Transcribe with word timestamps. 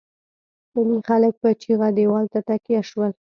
پلې 0.71 0.97
خلک 1.07 1.33
په 1.41 1.49
چيغه 1.61 1.89
دېوال 1.97 2.25
ته 2.33 2.39
تکيه 2.47 2.81
شول. 2.89 3.11